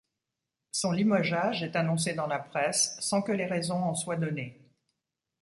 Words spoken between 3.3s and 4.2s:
les raisons en soient